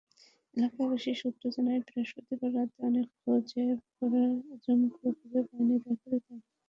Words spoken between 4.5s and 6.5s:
আজমকে খুঁজে পায়নি তাঁর পরিবার।